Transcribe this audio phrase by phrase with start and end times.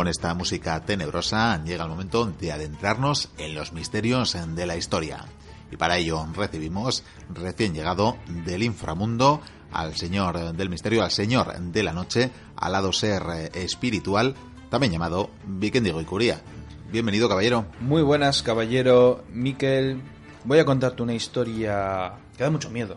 [0.00, 5.26] con esta música tenebrosa llega el momento de adentrarnos en los misterios de la historia.
[5.70, 9.42] Y para ello recibimos recién llegado del inframundo
[9.72, 13.22] al señor del misterio, al señor de la noche, al lado ser
[13.52, 14.34] espiritual,
[14.70, 16.40] también llamado Vikendigo y Curía.
[16.90, 17.66] Bienvenido, caballero.
[17.80, 20.00] Muy buenas, caballero Miquel.
[20.44, 22.96] Voy a contarte una historia que da mucho miedo.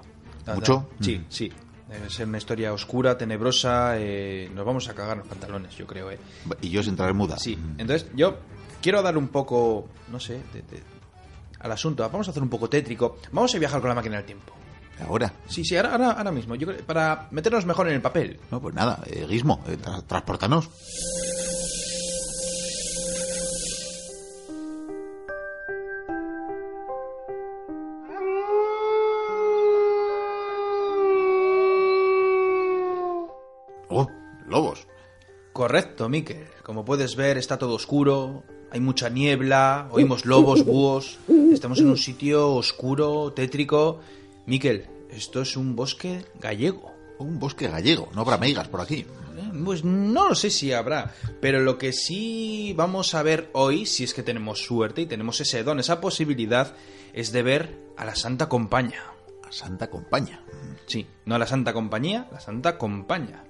[0.55, 0.87] ¿Mucho?
[1.01, 1.25] Sí, Mm.
[1.27, 1.51] sí.
[1.89, 3.95] Debe ser una historia oscura, tenebrosa.
[3.97, 6.17] eh, nos vamos a cagar los pantalones, yo creo, ¿eh?
[6.61, 7.37] Y yo sin traer muda.
[7.37, 8.37] Sí, entonces yo
[8.81, 10.83] quiero dar un poco, no sé, de- de-
[11.59, 12.03] al asunto.
[12.09, 13.17] Vamos a hacer un poco tétrico.
[13.31, 14.53] Vamos a viajar con la máquina del tiempo.
[15.07, 15.33] Ahora.
[15.47, 16.55] Sí, sí, ahora, ahora, ahora mismo.
[16.55, 18.39] Yo creo, para meternos mejor en el papel.
[18.51, 20.69] No, pues nada, eh, Guismo, eh, tra- transportanos.
[35.73, 36.45] Correcto, Miquel.
[36.61, 41.17] Como puedes ver, está todo oscuro, hay mucha niebla, oímos lobos, búhos.
[41.51, 43.99] Estamos en un sitio oscuro, tétrico.
[44.45, 46.91] Miquel, esto es un bosque gallego.
[47.17, 48.97] Un bosque gallego, no habrá meigas por aquí.
[48.97, 53.87] Eh, Pues no lo sé si habrá, pero lo que sí vamos a ver hoy,
[53.87, 56.75] si es que tenemos suerte y tenemos ese don, esa posibilidad,
[57.13, 59.05] es de ver a la Santa Compañía.
[59.41, 60.39] A Santa Compañía.
[60.85, 63.43] Sí, no a la Santa Compañía, la Santa Compañía.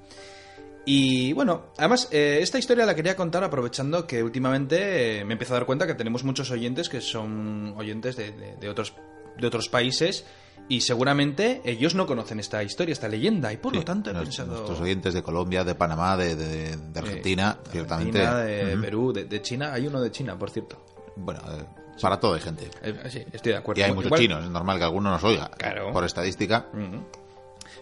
[0.85, 5.53] Y bueno, además, eh, esta historia la quería contar aprovechando que últimamente eh, me empiezo
[5.53, 8.93] a dar cuenta que tenemos muchos oyentes que son oyentes de, de- de otros,
[9.39, 10.25] de otros países
[10.67, 14.23] y seguramente ellos no conocen esta historia, esta leyenda, y por lo tanto he nos-
[14.23, 14.51] pensado...
[14.55, 18.21] Nuestros oyentes de Colombia, de Panamá, de, de- de Argentina, Eh, ciertamente.
[18.25, 18.77] Argentina, de.
[18.77, 19.71] Perú, de, de China.
[19.73, 20.83] Hay uno de China, por cierto.
[21.15, 21.63] Bueno, eh,
[22.01, 22.69] para todo hay gente.
[22.81, 23.79] Eh, sí, estoy de acuerdo.
[23.79, 25.49] Y hay muchos Igual- chinos, es normal que alguno nos oiga.
[25.57, 25.93] Claro.
[25.93, 26.67] Por estadística.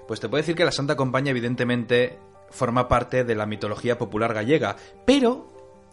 [0.07, 2.17] Pues te puedo decir que la Santa Compañía, evidentemente,
[2.51, 4.75] forma parte de la mitología popular gallega.
[5.05, 5.47] Pero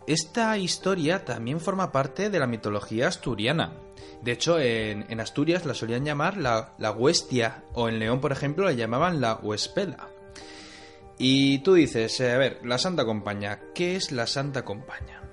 [0.06, 3.72] esta historia también forma parte de la mitología asturiana.
[4.22, 8.64] De hecho, en, Asturias la solían llamar la, la huestia, o en León, por ejemplo,
[8.64, 10.08] la llamaban la huespela.
[11.18, 15.27] Y tú dices, eh, a ver, la Santa Compañía, ¿qué es la Santa Compañía?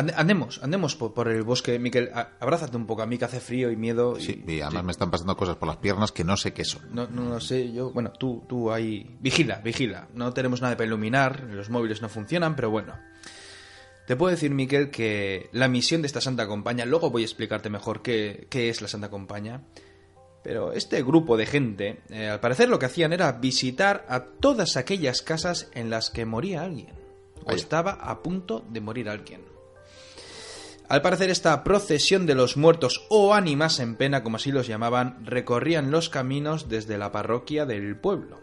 [0.00, 3.40] Ande- Andemos, andemos por, por el bosque, Miquel, abrázate un poco a mí que hace
[3.40, 4.16] frío y miedo.
[4.18, 6.64] y- Sí, y además me están pasando cosas por las piernas que no sé qué
[6.64, 6.82] son.
[6.94, 7.90] no, no lo sé, yo.
[7.90, 9.16] Bueno, tú, tú ahí.
[9.20, 10.08] Vigila, vigila.
[10.14, 12.94] No tenemos nada para iluminar, los móviles no funcionan, pero bueno.
[14.06, 17.70] Te puedo decir, Miquel, que la misión de esta Santa Compañía, luego voy a explicarte
[17.70, 19.62] mejor qué, qué es la Santa Compañía.
[20.42, 24.76] Pero este grupo de gente, eh, al parecer lo que hacían era visitar a todas
[24.78, 26.94] aquellas casas en las que moría alguien.
[27.44, 29.42] O estaba a punto de morir alguien.
[30.90, 35.24] Al parecer esta procesión de los muertos o ánimas en pena, como así los llamaban,
[35.24, 38.38] recorrían los caminos desde la parroquia del pueblo.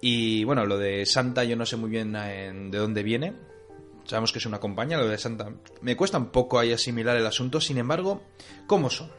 [0.00, 3.32] Y bueno, lo de Santa yo no sé muy bien de dónde viene.
[4.04, 5.48] Sabemos que es una compañía, lo de Santa.
[5.80, 8.20] Me cuesta un poco ahí asimilar el asunto, sin embargo,
[8.66, 9.10] ¿cómo son?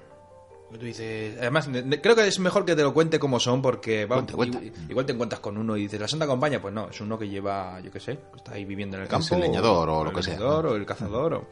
[0.71, 1.69] Tú dices, además,
[2.03, 4.81] creo que es mejor que te lo cuente cómo son, porque vamos, Cuenta, cuenta.
[4.81, 7.17] i- igual te encuentras con uno y dices, la Santa Compañía, pues no, es uno
[7.17, 9.35] que lleva, yo qué sé, está ahí viviendo en el Es campo.
[9.35, 10.71] el leñador o lo el que sea, leñador ¿no?
[10.71, 11.47] O el cazador, o...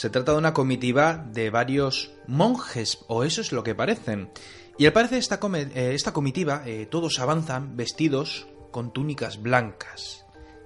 [0.00, 4.30] Se trata de una comitiva de varios monjes, o eso es lo que parecen.
[4.78, 10.24] Y al parecer esta, eh, esta comitiva, eh, todos avanzan vestidos con túnicas blancas.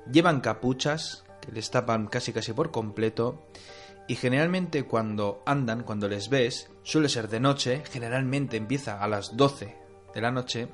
[0.08, 3.48] Llevan capuchas que les tapan casi casi por completo.
[4.06, 9.36] Y generalmente cuando andan, cuando les ves, suele ser de noche, generalmente empieza a las
[9.36, 9.76] 12
[10.14, 10.68] de la noche.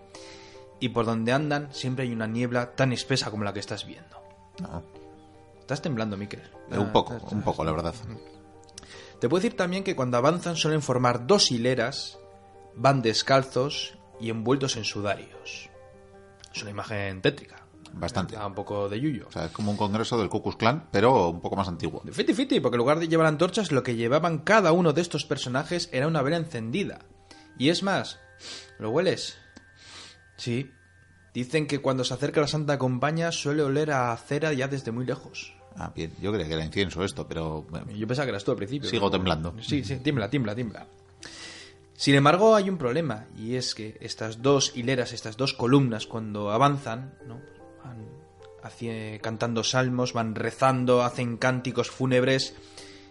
[0.81, 4.19] Y por donde andan siempre hay una niebla tan espesa como la que estás viendo.
[4.61, 4.83] No,
[5.61, 6.43] Estás temblando, Miquel.
[6.71, 7.95] eh, un poco, un poco, la verdad.
[9.21, 12.19] Te puedo decir también que cuando avanzan suelen formar dos hileras,
[12.75, 15.69] van descalzos y envueltos en sudarios.
[16.55, 17.67] Es una imagen tétrica.
[17.93, 18.37] Bastante.
[18.37, 19.27] Da un poco de yuyo.
[19.29, 22.03] O sea, es como un congreso del Ku Klux Klan, pero un poco más antiguo.
[22.11, 25.27] Fiti fiti, porque en lugar de llevar antorchas, lo que llevaban cada uno de estos
[25.27, 27.01] personajes era una vela encendida.
[27.59, 28.21] Y es más,
[28.79, 29.37] ¿lo hueles?
[30.37, 30.71] Sí.
[31.35, 35.05] Dicen que cuando se acerca la Santa Compañía suele oler a cera ya desde muy
[35.05, 35.55] lejos.
[35.77, 38.57] Ah, bien, yo creía que era incienso esto, pero Yo pensaba que eras tú al
[38.57, 38.89] principio.
[38.89, 39.55] sigo temblando.
[39.61, 40.87] Sí, sí, tiembla, tiembla, tiembla.
[41.95, 46.51] Sin embargo, hay un problema, y es que estas dos hileras, estas dos columnas, cuando
[46.51, 47.41] avanzan, ¿no?
[47.85, 52.55] van cantando salmos, van rezando, hacen cánticos fúnebres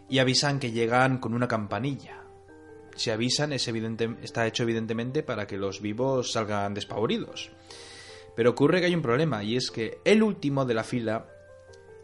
[0.10, 2.24] y avisan que llegan con una campanilla.
[2.96, 7.52] Si avisan, es evidente, está hecho evidentemente para que los vivos salgan despavoridos.
[8.36, 11.28] Pero ocurre que hay un problema, y es que el último de la fila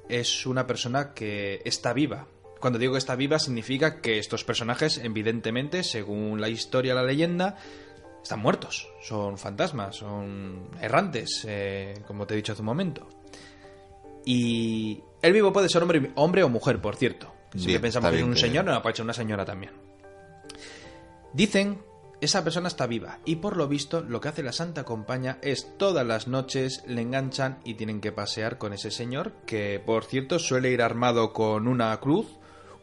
[0.09, 2.27] es una persona que está viva.
[2.59, 7.57] Cuando digo que está viva significa que estos personajes, evidentemente, según la historia, la leyenda,
[8.23, 8.87] están muertos.
[9.03, 13.07] Son fantasmas, son errantes, eh, como te he dicho hace un momento.
[14.25, 17.31] Y El vivo puede ser hombre, hombre o mujer, por cierto.
[17.55, 19.45] Si Bien, pensamos está que es bien un que- señor, no, puede ser una señora
[19.45, 19.71] también.
[21.33, 21.79] Dicen,
[22.25, 25.77] esa persona está viva y por lo visto lo que hace la Santa Compañía es
[25.77, 30.39] todas las noches le enganchan y tienen que pasear con ese señor, que por cierto
[30.39, 32.27] suele ir armado con una cruz,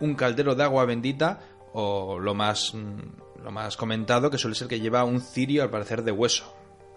[0.00, 1.40] un caldero de agua bendita
[1.72, 5.70] o lo más, mm, lo más comentado que suele ser que lleva un cirio al
[5.70, 6.52] parecer de hueso.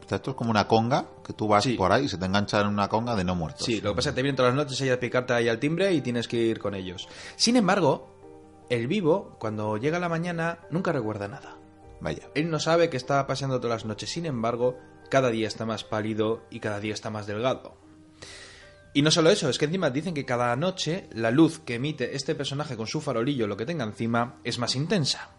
[0.09, 1.73] Esto es como una conga, que tú vas Sí.
[1.73, 3.65] por ahí y se te engancha en una conga de no muertos.
[3.65, 5.49] Sí, lo que pasa es que te vienen todas las noches ahí a picarte ahí
[5.49, 7.07] al timbre y tienes que ir con ellos.
[7.35, 8.15] Sin embargo,
[8.69, 11.57] el vivo, cuando llega la mañana, nunca recuerda nada.
[12.33, 14.77] Él no sabe que está paseando todas las noches, sin embargo,
[15.09, 17.77] cada día está más pálido y cada día está más delgado.
[18.93, 22.15] Y no solo eso, es que encima dicen que cada noche la luz que emite
[22.15, 25.31] este personaje con su farolillo, lo que tenga encima, es más intensa.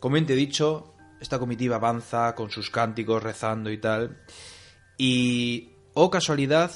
[0.00, 4.18] Como bien te he dicho, esta comitiva avanza con sus cánticos, rezando y tal.
[4.98, 6.72] Y, oh casualidad,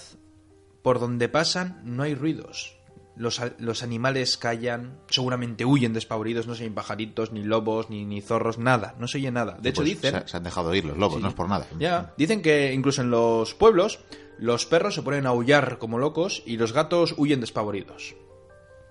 [0.83, 2.76] por donde pasan no hay ruidos.
[3.17, 8.21] Los, los animales callan, seguramente huyen despavoridos, no se oyen pajaritos, ni lobos, ni, ni
[8.21, 9.57] zorros, nada, no se oye nada.
[9.61, 10.21] De hecho, Pues dicen...
[10.23, 11.23] Se, se han dejado ir los lobos, Sí.
[11.23, 11.67] no es por nada.
[11.79, 14.01] Ya, dicen que incluso en los pueblos
[14.39, 18.15] los perros se ponen a aullar como locos y los gatos huyen despavoridos.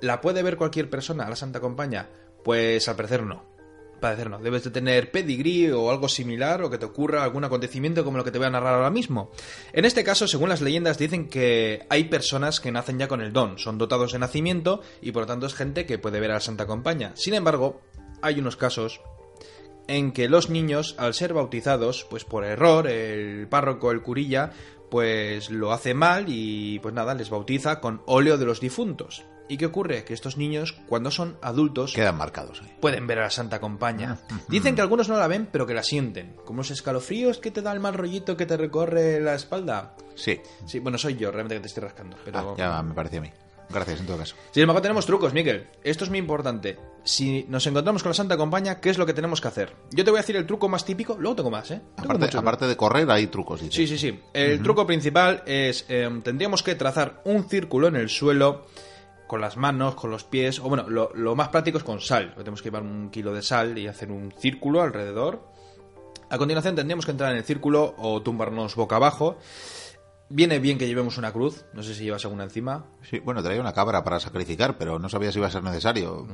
[0.02, 2.10] ¿La puede ver cualquier persona a la Santa Compañía?
[2.44, 3.46] Pues al parecer no.
[3.96, 4.40] Al parecer no.
[4.40, 8.24] Debes de tener pedigrí o algo similar o que te ocurra algún acontecimiento como lo
[8.24, 9.32] que te voy a narrar ahora mismo.
[9.74, 13.34] En este caso, según las leyendas, dicen que hay personas que nacen ya con el
[13.34, 16.36] don, son dotados de nacimiento y por lo tanto es gente que puede ver a
[16.36, 17.14] la Santa Compañía.
[17.16, 17.82] Sin embargo,
[18.22, 19.02] hay unos casos
[19.88, 24.52] en que los niños, al ser bautizados, pues por error, el párroco, el curilla,
[24.90, 29.24] pues lo hace mal y pues nada, les bautiza con óleo de los difuntos.
[29.48, 30.04] ¿Y qué ocurre?
[30.06, 32.76] Que estos niños, cuando son adultos, Quedan marcados ahí.
[32.82, 34.18] pueden ver a la Santa Compañía.
[34.48, 36.36] Dicen que algunos no la ven, pero que la sienten.
[36.46, 39.96] Como los escalofríos que te da el mal rollito que te recorre la espalda.
[40.16, 40.42] Sí.
[40.66, 42.18] Sí, bueno, soy yo, realmente que te estoy rascando.
[42.26, 42.40] Pero...
[42.40, 43.32] Ah, ya me parecía a mí.
[43.70, 44.36] Gracias, en todo caso.
[44.52, 45.68] Sin embargo, tenemos trucos, Miguel.
[45.84, 46.80] Esto es muy importante.
[47.06, 49.76] Si nos encontramos con la Santa Compañía, ¿qué es lo que tenemos que hacer?
[49.92, 51.76] Yo te voy a decir el truco más típico, luego tengo más, ¿eh?
[51.96, 53.62] Tengo Aparte, muchos aparte de correr, hay trucos.
[53.62, 53.74] dice.
[53.74, 54.20] Sí, sí, sí.
[54.34, 58.66] El truco principal es, eh, tendríamos que trazar un círculo en el suelo
[59.28, 62.34] con las manos, con los pies, o bueno, lo, lo más práctico es con sal.
[62.36, 65.48] Tenemos que llevar un kilo de sal y hacer un círculo alrededor.
[66.32, 69.38] A continuación tendríamos que entrar en el círculo o tumbarnos boca abajo.
[70.30, 72.88] Viene bien que llevemos una cruz, no sé si llevas alguna encima.
[73.04, 76.14] Sí, bueno, traía una cabra para sacrificar, pero no sabía si iba a ser necesario.
[76.16, 76.28] O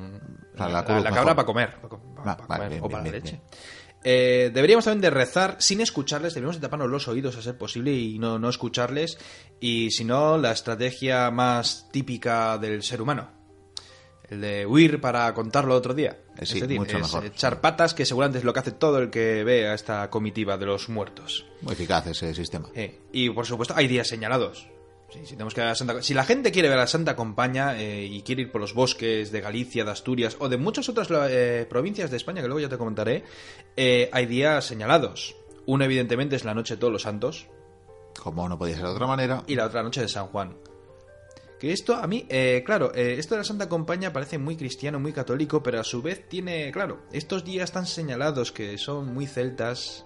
[0.57, 1.75] sea, La, la cabra para comer.
[1.81, 3.31] pa- pa- pa vale, comer, bien, o bien, para la leche.
[3.31, 3.41] bien.
[4.03, 7.91] Eh, deberíamos también de rezar sin escucharles, deberíamos de taparnos los oídos a ser posible
[7.93, 9.17] y no, no escucharles.
[9.59, 13.29] Y si no, la estrategia más típica del ser humano.
[14.27, 16.17] El de huir para contarlo otro día.
[16.37, 17.25] Eh, sí, Es decir, mucho es mejor.
[17.25, 20.57] echar patas, que seguramente es lo que hace todo el que ve a esta comitiva
[20.57, 21.45] de los muertos.
[21.61, 22.69] Muy eficaz ese sistema.
[22.73, 24.67] Eh, y por supuesto, hay días señalados.
[25.11, 27.75] Sí, si, tenemos que a Santa- si la gente quiere ver a la Santa Compañía
[27.77, 31.07] eh, y quiere ir por los bosques de Galicia, de Asturias o de muchas otras
[31.11, 33.23] eh, provincias de España, que luego ya te comentaré,
[33.75, 35.35] eh, hay días señalados.
[35.65, 37.47] Uno, evidentemente, es la noche de todos los santos
[38.23, 39.43] Como no podía ser de otra manera.
[39.47, 40.55] y la otra noche de San Juan.
[41.59, 44.99] Que esto a mí, eh, claro, eh, esto de la Santa Compañía parece muy cristiano,
[44.99, 49.27] muy católico, pero a su vez tiene, claro, estos días tan señalados que son muy
[49.27, 50.03] celtas,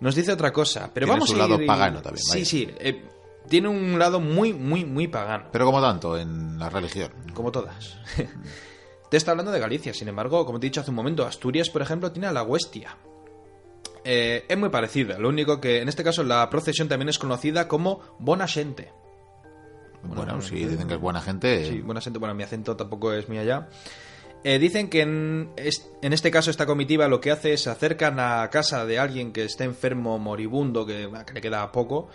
[0.00, 0.90] nos dice otra cosa.
[0.94, 2.44] Pero Tiene vamos su a lado ir- pagano también, Sí, vaya.
[2.44, 3.02] sí, eh,
[3.48, 7.10] tiene un lado muy, muy, muy pagano, Pero como tanto en la religión.
[7.34, 7.98] como todas.
[9.10, 11.70] te está hablando de Galicia, sin embargo, como te he dicho hace un momento, Asturias,
[11.70, 12.96] por ejemplo, tiene a la Huestia.
[14.04, 17.68] Eh, es muy parecida, lo único que en este caso la procesión también es conocida
[17.68, 18.92] como Bona Xente.
[20.02, 21.66] Bueno, si dicen que es buena gente.
[21.66, 22.18] Sí, buena gente.
[22.18, 23.68] Bueno, mi acento tampoco es muy allá.
[24.50, 28.18] Eh, dicen que en, es- en este caso esta comitiva lo que hace es acercan
[28.18, 32.08] a casa de alguien que esté enfermo, moribundo, que, le queda poco,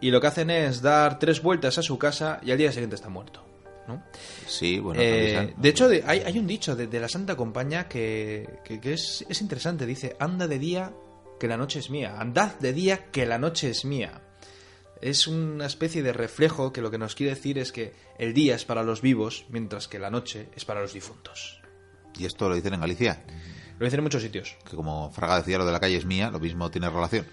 [0.00, 2.94] y lo que hacen es dar tres vueltas a su casa y al día siguiente
[2.94, 3.44] está muerto.
[3.88, 4.04] ¿no?
[4.46, 5.00] Sí, bueno.
[5.02, 8.80] Eh, de hecho, de- hay, hay un dicho de, de la Santa Compañía que, que-
[8.80, 9.84] que es, es interesante.
[9.84, 10.92] Dice, anda de día
[11.40, 12.14] que la noche es mía.
[12.20, 14.20] Andad de día que la noche es mía.
[15.00, 18.54] Es una especie de reflejo que lo que nos quiere decir es que el día
[18.54, 21.59] es para los vivos, mientras que la noche es para los difuntos.
[22.18, 23.22] Y esto lo dicen en Galicia.
[23.78, 24.56] Lo dicen en muchos sitios.
[24.68, 27.26] Que como Fraga decía lo de la calle es mía, lo mismo tiene relación.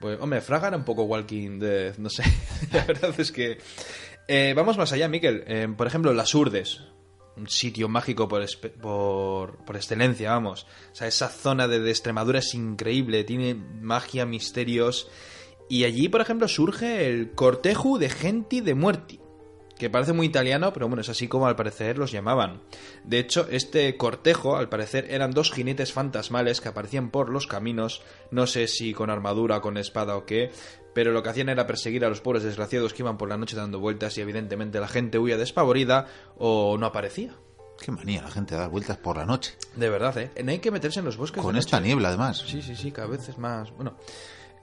[0.00, 2.22] Pues, hombre, Fraga era un poco Walking Dead, no sé.
[2.72, 3.58] la verdad es que...
[4.28, 5.42] Eh, vamos más allá, Miquel.
[5.46, 6.82] Eh, por ejemplo, Las Urdes.
[7.36, 8.44] Un sitio mágico por,
[8.80, 10.66] por, por excelencia, vamos.
[10.92, 13.24] O sea, esa zona de, de Extremadura es increíble.
[13.24, 15.08] Tiene magia, misterios.
[15.70, 19.20] Y allí, por ejemplo, surge el cortejo de Genti de Muerti.
[19.78, 22.60] Que parece muy italiano, pero bueno, es así como al parecer los llamaban.
[23.04, 28.02] De hecho, este cortejo, al parecer, eran dos jinetes fantasmales que aparecían por los caminos,
[28.30, 30.50] no sé si con armadura, con espada o qué,
[30.94, 33.56] pero lo que hacían era perseguir a los pobres desgraciados que iban por la noche
[33.56, 36.06] dando vueltas y evidentemente la gente huía despavorida
[36.36, 37.34] o no aparecía.
[37.80, 39.54] Qué manía la gente dar vueltas por la noche.
[39.76, 40.32] De verdad, ¿eh?
[40.42, 41.40] No hay que meterse en los bosques.
[41.40, 41.86] Con de esta noche.
[41.86, 42.38] niebla, además.
[42.44, 43.70] Sí, sí, sí, cada vez es más.
[43.70, 43.96] Bueno.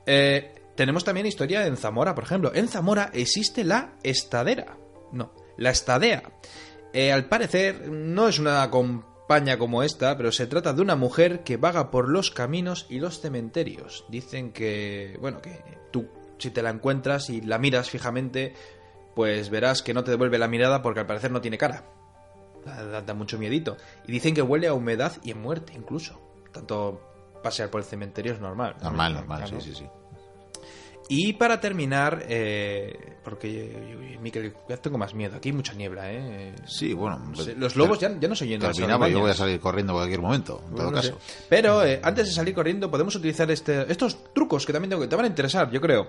[0.06, 2.52] Eh, tenemos también historia en Zamora, por ejemplo.
[2.54, 4.78] En Zamora existe la estadera.
[5.12, 6.24] No, la estadea.
[6.94, 11.44] Eh, al parecer, no es una compañía como esta, pero se trata de una mujer
[11.44, 14.06] que vaga por los caminos y los cementerios.
[14.10, 16.08] Dicen que, bueno, que tú,
[16.38, 18.54] si te la encuentras y la miras fijamente,
[19.16, 21.84] pues verás que no te devuelve la mirada porque al parecer no tiene cara.
[22.66, 23.78] Da, da- mucho miedito.
[24.08, 26.20] Y dicen que huele a humedad y a muerte, incluso.
[26.52, 27.02] Tanto
[27.44, 28.76] pasear por el cementerio es normal.
[28.82, 29.86] Normal, normal, sí, sí, sí.
[31.08, 35.36] Y para terminar, eh, porque, Miquel, ya tengo más miedo.
[35.36, 36.56] Aquí hay mucha niebla, ¿eh?
[36.66, 37.20] Sí, bueno.
[37.20, 39.60] No sé, Los lobos ya, ya no se oyen las Terminamos, yo voy a salir
[39.60, 41.10] corriendo en cualquier momento, en todo No sé.
[41.12, 41.22] caso.
[41.48, 45.08] Pero eh, antes de salir corriendo podemos utilizar este, estos trucos que también tengo que
[45.08, 46.08] te van a interesar, yo creo.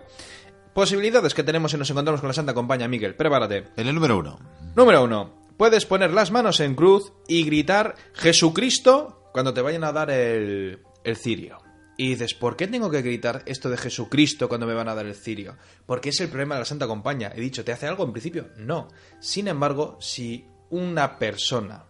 [0.72, 3.14] Posibilidades que tenemos si nos encontramos con la Santa Compañía, Miguel.
[3.14, 3.64] Prepárate.
[3.76, 4.38] En el número uno.
[4.74, 5.34] Número uno.
[5.56, 10.80] Puedes poner las manos en cruz y gritar Jesucristo cuando te vayan a dar el,
[11.04, 11.58] el cirio.
[11.96, 15.06] Y dices, ¿por qué tengo que gritar esto de Jesucristo cuando me van a dar
[15.06, 15.56] el cirio?
[15.86, 17.32] Porque es el problema de la Santa Compañía.
[17.34, 18.50] He dicho, ¿te hace algo en principio?
[18.58, 18.88] No.
[19.18, 21.86] Sin embargo, si una persona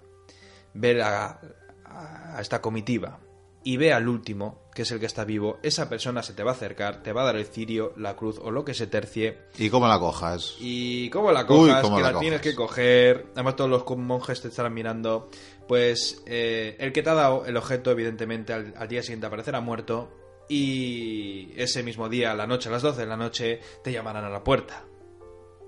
[0.74, 1.40] ve a,
[1.84, 3.18] a esta comitiva
[3.64, 6.50] y ve al último, que es el que está vivo, esa persona se te va
[6.50, 9.38] a acercar, te va a dar el cirio, la cruz o lo que se tercie
[9.56, 10.54] ¿Y cómo la cojas?
[10.60, 13.28] y cómo la Uy, cojas, cómo que la la, tienes que coger.
[13.32, 15.30] Además, todos los monjes te estarán mirando.
[15.66, 19.60] Pues eh, el que te ha dado el objeto, evidentemente, al, al día siguiente aparecerá
[19.60, 20.10] muerto.
[20.48, 24.24] Y ese mismo día, a la noche, a las 12 de la noche, te llamarán
[24.24, 24.84] a la puerta.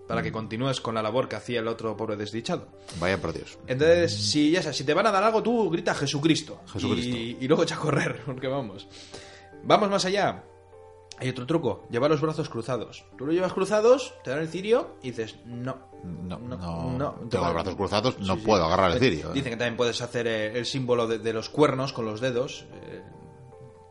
[0.08, 0.24] Para Mm.
[0.24, 2.66] que continúes con la labor que hacía el otro pobre desdichado.
[2.98, 3.58] Vaya por Dios.
[3.66, 6.60] Entonces, si ya sabes, si te van a dar algo, tú grita Jesucristo.
[6.72, 7.14] Jesucristo.
[7.16, 8.88] Y, y luego echa a correr, porque vamos.
[9.64, 10.44] Vamos más allá.
[11.20, 13.04] Hay otro truco, llevar los brazos cruzados.
[13.18, 15.76] Tú lo llevas cruzados, te dan el cirio y dices, no.
[16.04, 17.12] No, no, No, no.
[17.28, 18.46] tengo los brazos cruzados, no Sí, sí.
[18.46, 19.30] puedo agarrar el cirio.
[19.30, 19.34] ¿eh?
[19.34, 22.66] Dicen que también puedes hacer eh, el símbolo de, de los cuernos con los dedos.
[22.72, 23.02] eh,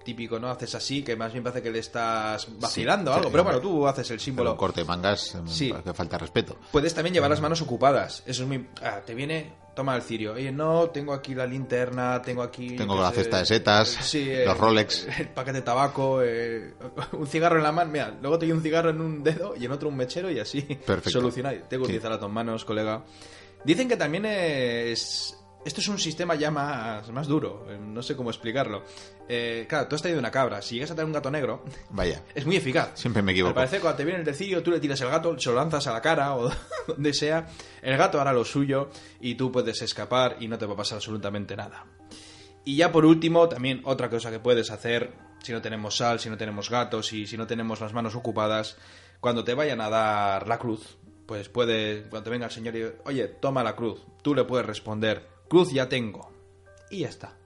[0.07, 0.49] típico, ¿no?
[0.49, 3.31] Haces así, que más bien parece que le estás vacilando o sí, algo.
[3.31, 4.51] Pero bueno, tú haces el símbolo.
[4.53, 5.73] un corte de mangas mm, Sí.
[5.83, 6.57] que falta respeto.
[6.71, 8.23] Puedes también llevar las manos ocupadas.
[8.25, 8.65] Eso es muy.
[8.81, 9.67] Ah, te viene.
[9.75, 10.33] Toma el cirio.
[10.33, 12.75] Oye, no, tengo aquí la linterna, tengo aquí.
[12.77, 15.07] Tengo la cesta de setas, sí, los Rolex.
[15.19, 16.73] El paquete de tabaco, eh,
[17.11, 17.91] un cigarro en la mano.
[17.91, 20.39] Mira, luego te doy un cigarro en un dedo y en otro un mechero y
[20.39, 20.61] así.
[20.61, 21.11] Perfecto.
[21.19, 21.53] Solucionar.
[21.69, 23.03] Tengo que utilizar las dos manos, colega.
[23.65, 25.37] Dicen que también es.
[25.67, 27.65] Esto es un sistema ya más, más duro.
[27.69, 28.83] eh, No sé cómo explicarlo.
[29.27, 30.61] Eh, claro, tú has traído una cabra.
[30.61, 32.91] Si llegas a tener un gato negro, Vaya, es muy eficaz.
[32.93, 33.53] siempre me equivoco.
[33.55, 35.91] parecer, cuando te viene el decillo, tú le tiras el gato, se lo lanzas a
[35.91, 36.49] la cara o
[36.87, 37.47] donde sea.
[37.81, 40.95] El gato hará lo suyo y tú puedes escapar y no te va a pasar
[40.99, 41.85] absolutamente nada.
[42.63, 45.11] Y ya por último, también otra cosa que puedes hacer,
[45.43, 48.77] si no tenemos sal, si no tenemos gatos y si no tenemos las manos ocupadas,
[49.19, 52.85] cuando te vayan a dar la cruz, pues puede, cuando te venga el Señor y
[53.05, 56.29] oye, toma la cruz, tú le puedes responder, cruz ya tengo.
[56.89, 57.37] Y ya está.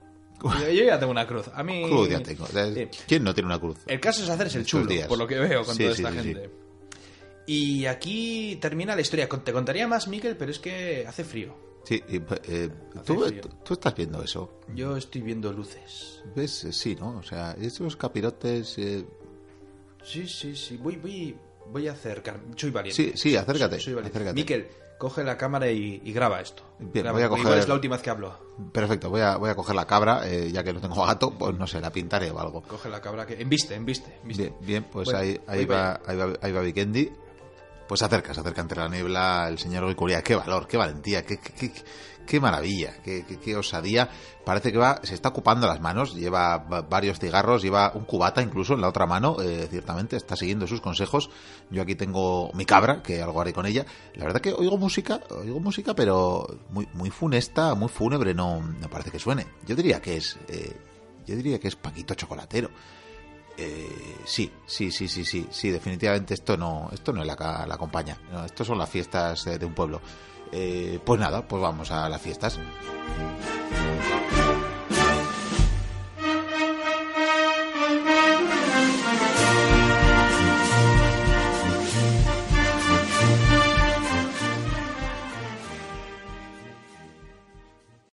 [0.42, 1.48] Yo, yo ya tengo una cruz.
[1.54, 1.84] A mí...
[1.88, 2.46] Cruz ya tengo.
[2.46, 2.88] Sí.
[3.06, 3.78] ¿Quién no tiene una cruz?
[3.86, 5.06] El caso es hacerse el chulo, días.
[5.06, 6.50] por lo que veo con Sí, toda sí, esta gente.
[7.46, 9.28] Y aquí termina la historia.
[9.28, 11.54] Te contaría más, Miquel, pero es que hace frío.
[11.84, 12.20] Sí, eh,
[13.04, 13.40] ¿tú, frío.
[13.40, 14.60] tú- tú estás viendo eso.
[14.74, 16.22] Yo estoy viendo luces.
[16.36, 16.64] ¿Ves?
[16.64, 17.18] Eh, Sí, ¿no?
[17.18, 18.78] O sea, esos capirotes...
[18.78, 19.04] eh,
[20.04, 20.76] Sí, sí, sí.
[20.76, 21.36] Voy, voy,
[21.70, 22.40] voy a acercar.
[22.56, 23.00] Soy valiente.
[23.00, 24.34] Sí, sí, acércate, Soy, soy acércate.
[24.34, 24.68] Miquel,
[25.02, 26.62] coge la cámara y, y graba esto.
[26.78, 28.32] Bien, Graba, voy a coger- Igual es la última vez que hablo.
[28.70, 31.58] Perfecto, voy a, voy a coger la cabra, eh, ya que no tengo gato, pues
[31.58, 32.62] no sé, la pintaré o algo.
[32.62, 33.42] Coge la cabra que...
[33.42, 34.14] Embiste, embiste.
[34.22, 34.42] embiste.
[34.44, 37.10] Bien, bien, pues Bueno, ahí, ahí, voy va, ahí va, ahí va Vikendi.
[37.88, 40.22] Pues acerca, se acerca entre la niebla el señor Goicuría.
[40.22, 41.72] Qué valor, qué valentía, qué, qué, qué,
[42.26, 44.08] qué maravilla, qué, qué, osadía.
[44.44, 48.40] Parece que va, se está ocupando las manos, lleva va- varios cigarros, lleva un cubata
[48.40, 51.28] incluso en la otra mano, eh, ciertamente, está siguiendo sus consejos.
[51.70, 53.84] Yo aquí tengo mi cabra, que algo haré con ella.
[54.14, 58.88] La verdad que oigo música, oigo música, pero muy, muy funesta, muy fúnebre, no, no
[58.88, 59.46] parece que suene.
[59.66, 60.74] Yo diría que es, eh,
[61.26, 62.70] yo diría que es Paquito Chocolatero.
[63.56, 68.18] Eh, sí, sí, sí, sí, sí, sí, definitivamente esto no, esto no es la, compañía,
[68.30, 70.00] no, esto son las fiestas eh, de un pueblo.
[70.50, 72.58] Eh, pues nada, pues vamos a las fiestas.